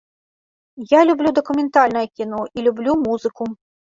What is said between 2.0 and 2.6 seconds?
кіно